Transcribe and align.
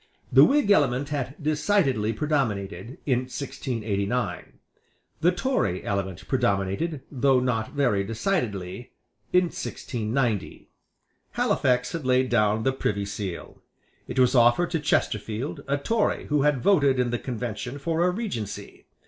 The 0.31 0.43
Whig 0.43 0.71
element 0.71 1.09
had 1.09 1.35
decidedly 1.39 2.11
predominated, 2.11 2.97
in 3.05 3.19
1689. 3.29 4.53
The 5.19 5.31
Tory 5.31 5.83
element 5.85 6.27
predominated, 6.27 7.01
though 7.11 7.39
not 7.39 7.73
very 7.73 8.03
decidedly, 8.03 8.93
in 9.31 9.43
1690. 9.43 10.71
Halifax 11.33 11.91
had 11.91 12.03
laid 12.03 12.29
down 12.29 12.63
the 12.63 12.73
Privy 12.73 13.05
Seal. 13.05 13.61
It 14.07 14.17
was 14.17 14.33
offered 14.33 14.71
to 14.71 14.79
Chesterfield, 14.79 15.63
a 15.67 15.77
Tory 15.77 16.25
who 16.29 16.41
had 16.41 16.63
voted 16.63 16.97
in 16.99 17.11
the 17.11 17.19
Convention 17.19 17.77
for 17.77 18.03
a 18.03 18.09
Regency. 18.09 18.87